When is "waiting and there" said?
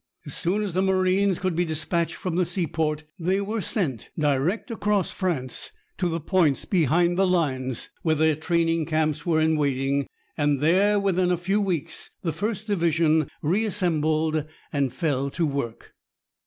9.57-10.99